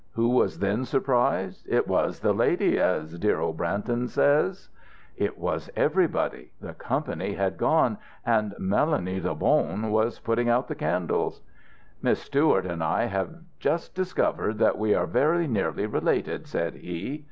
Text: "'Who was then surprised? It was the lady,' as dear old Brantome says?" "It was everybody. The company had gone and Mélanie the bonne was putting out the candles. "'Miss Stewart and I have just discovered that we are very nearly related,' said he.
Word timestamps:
"'Who 0.13 0.29
was 0.29 0.57
then 0.57 0.83
surprised? 0.85 1.67
It 1.69 1.87
was 1.87 2.21
the 2.21 2.33
lady,' 2.33 2.79
as 2.79 3.19
dear 3.19 3.39
old 3.39 3.57
Brantome 3.57 4.07
says?" 4.07 4.69
"It 5.15 5.37
was 5.37 5.69
everybody. 5.75 6.53
The 6.59 6.73
company 6.73 7.33
had 7.33 7.55
gone 7.59 7.99
and 8.25 8.53
Mélanie 8.59 9.21
the 9.21 9.35
bonne 9.35 9.91
was 9.91 10.17
putting 10.17 10.49
out 10.49 10.67
the 10.67 10.73
candles. 10.73 11.43
"'Miss 12.01 12.19
Stewart 12.19 12.65
and 12.65 12.83
I 12.83 13.05
have 13.05 13.35
just 13.59 13.93
discovered 13.93 14.57
that 14.57 14.79
we 14.79 14.95
are 14.95 15.05
very 15.05 15.45
nearly 15.47 15.85
related,' 15.85 16.47
said 16.47 16.77
he. 16.77 17.19